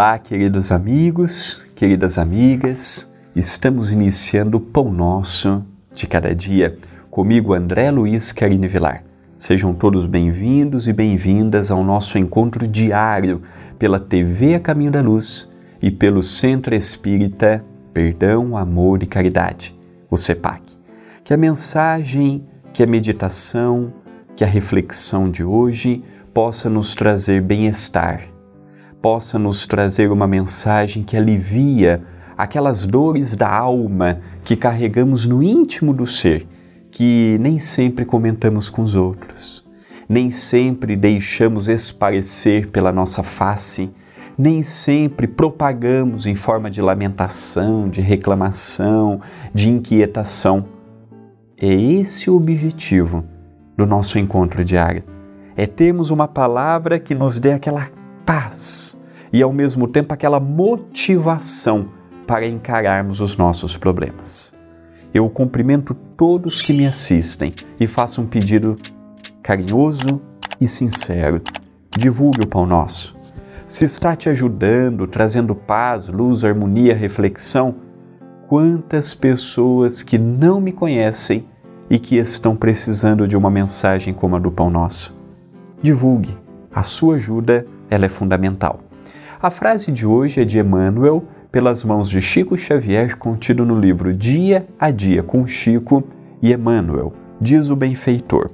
[0.00, 5.62] Olá, queridos amigos, queridas amigas, estamos iniciando o Pão Nosso
[5.94, 6.78] de cada dia.
[7.10, 9.04] Comigo, André Luiz Carine Vilar.
[9.36, 13.42] Sejam todos bem-vindos e bem-vindas ao nosso encontro diário
[13.78, 17.62] pela TV A Caminho da Luz e pelo Centro Espírita
[17.92, 19.78] Perdão, Amor e Caridade,
[20.10, 20.78] o CEPAC.
[21.22, 23.92] Que a mensagem, que a meditação,
[24.34, 28.29] que a reflexão de hoje possa nos trazer bem-estar
[29.00, 32.02] possa nos trazer uma mensagem que alivia
[32.36, 36.46] aquelas dores da alma que carregamos no íntimo do ser,
[36.90, 39.64] que nem sempre comentamos com os outros,
[40.08, 43.90] nem sempre deixamos esparecer pela nossa face,
[44.36, 49.20] nem sempre propagamos em forma de lamentação, de reclamação,
[49.52, 50.64] de inquietação.
[51.60, 53.24] É esse o objetivo
[53.76, 55.04] do nosso encontro diário.
[55.56, 57.99] É termos uma palavra que nos dê aquela
[58.30, 58.96] paz
[59.32, 61.88] e ao mesmo tempo aquela motivação
[62.28, 64.54] para encararmos os nossos problemas.
[65.12, 68.76] Eu cumprimento todos que me assistem e faço um pedido
[69.42, 70.22] carinhoso
[70.60, 71.42] e sincero.
[71.98, 73.16] Divulgue o Pão Nosso.
[73.66, 77.74] Se está te ajudando, trazendo paz, luz, harmonia, reflexão,
[78.48, 81.48] quantas pessoas que não me conhecem
[81.90, 85.18] e que estão precisando de uma mensagem como a do Pão Nosso.
[85.82, 86.38] Divulgue.
[86.72, 88.80] A sua ajuda ela é fundamental.
[89.42, 94.14] A frase de hoje é de Emmanuel, pelas mãos de Chico Xavier, contido no livro
[94.14, 96.04] Dia a Dia com Chico
[96.40, 98.50] e Emmanuel, diz o benfeitor.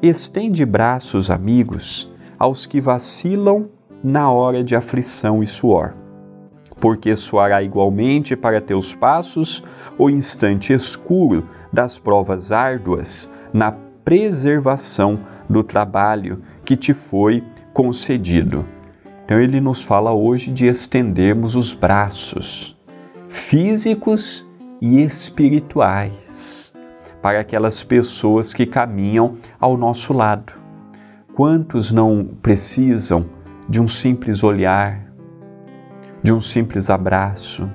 [0.00, 3.68] Estende braços amigos aos que vacilam
[4.02, 5.94] na hora de aflição e suor,
[6.80, 9.62] porque soará igualmente para teus passos
[9.96, 13.72] o instante escuro das provas árduas na
[14.04, 17.42] preservação do trabalho que te foi
[17.72, 18.66] concedido.
[19.24, 22.76] Então ele nos fala hoje de estendermos os braços
[23.28, 24.46] físicos
[24.80, 26.74] e espirituais
[27.22, 30.52] para aquelas pessoas que caminham ao nosso lado.
[31.34, 33.24] Quantos não precisam
[33.68, 35.06] de um simples olhar,
[36.22, 37.70] de um simples abraço,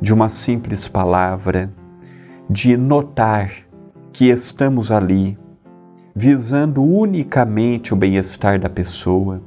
[0.00, 1.72] de uma simples palavra,
[2.48, 3.50] de notar
[4.12, 5.36] que estamos ali
[6.18, 9.42] visando unicamente o bem-estar da pessoa.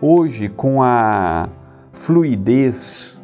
[0.00, 1.48] Hoje, com a
[1.92, 3.22] fluidez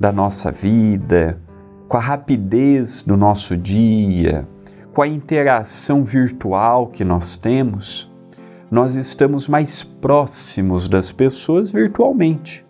[0.00, 1.40] da nossa vida,
[1.86, 4.48] com a rapidez do nosso dia,
[4.92, 8.12] com a interação virtual que nós temos,
[8.68, 12.66] nós estamos mais próximos das pessoas virtualmente.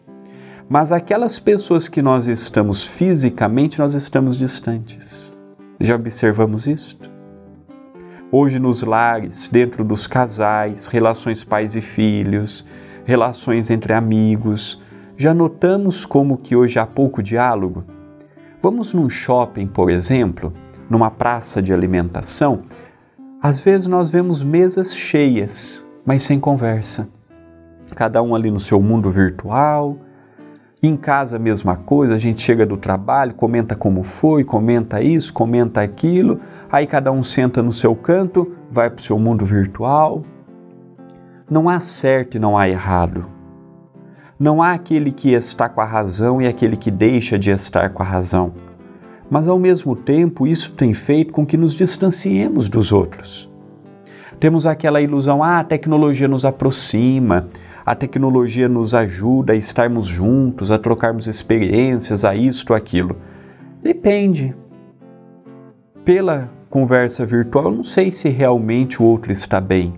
[0.69, 5.41] Mas aquelas pessoas que nós estamos fisicamente, nós estamos distantes.
[5.81, 7.11] Já observamos isto?
[8.34, 12.66] Hoje, nos lares, dentro dos casais, relações pais e filhos,
[13.04, 14.81] relações entre amigos,
[15.19, 17.84] já notamos como que hoje há pouco diálogo?
[18.62, 20.50] Vamos num shopping, por exemplo,
[20.88, 22.62] numa praça de alimentação,
[23.42, 27.10] às vezes nós vemos mesas cheias, mas sem conversa.
[27.94, 29.98] Cada um ali no seu mundo virtual,
[30.84, 35.32] em casa, a mesma coisa, a gente chega do trabalho, comenta como foi, comenta isso,
[35.32, 36.41] comenta aquilo,
[36.72, 40.25] aí cada um senta no seu canto, vai para o seu mundo virtual.
[41.49, 43.27] Não há certo e não há errado.
[44.41, 48.03] Não há aquele que está com a razão e aquele que deixa de estar com
[48.03, 48.55] a razão.
[49.31, 53.53] Mas ao mesmo tempo, isso tem feito com que nos distanciemos dos outros.
[54.41, 57.48] Temos aquela ilusão, ah, a tecnologia nos aproxima,
[57.84, 63.16] a tecnologia nos ajuda a estarmos juntos, a trocarmos experiências, a isto, aquilo.
[63.83, 64.57] Depende.
[66.04, 69.92] Pela conversa virtual, eu não sei se realmente o outro está bem.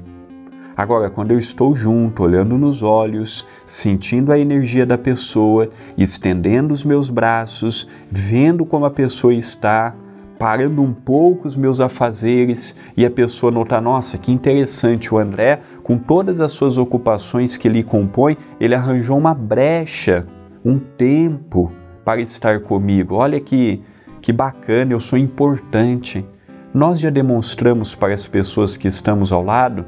[0.77, 6.83] Agora, quando eu estou junto, olhando nos olhos, sentindo a energia da pessoa, estendendo os
[6.85, 9.95] meus braços, vendo como a pessoa está,
[10.37, 15.61] parando um pouco os meus afazeres e a pessoa nota, nossa, que interessante, o André,
[15.85, 20.27] com todas as suas ocupações que lhe compõem, ele arranjou uma brecha,
[20.65, 21.71] um tempo
[22.05, 23.15] para estar comigo.
[23.15, 23.81] Olha que,
[24.21, 26.27] que bacana, eu sou importante.
[26.75, 29.85] Nós já demonstramos para as pessoas que estamos ao lado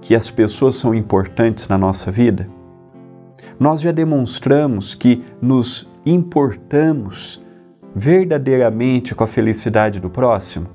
[0.00, 2.48] que as pessoas são importantes na nossa vida?
[3.58, 7.44] Nós já demonstramos que nos importamos
[7.94, 10.68] verdadeiramente com a felicidade do próximo?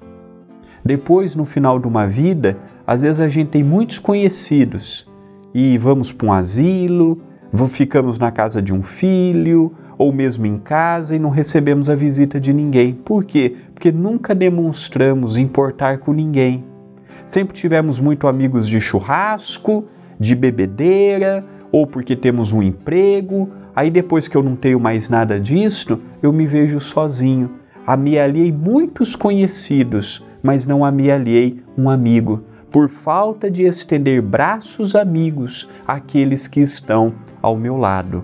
[0.86, 5.10] Depois, no final de uma vida, às vezes a gente tem muitos conhecidos
[5.52, 7.20] e vamos para um asilo,
[7.68, 12.40] ficamos na casa de um filho ou mesmo em casa e não recebemos a visita
[12.40, 12.94] de ninguém.
[12.94, 13.56] Por quê?
[13.74, 16.66] Porque nunca demonstramos importar com ninguém.
[17.26, 19.86] Sempre tivemos muito amigos de churrasco,
[20.20, 25.38] de bebedeira, ou porque temos um emprego, Aí depois que eu não tenho mais nada
[25.38, 27.52] disto, eu me vejo sozinho.
[27.86, 36.48] Amealhei muitos conhecidos, mas não amealhei um amigo, por falta de estender braços amigos àqueles
[36.48, 38.24] que estão ao meu lado.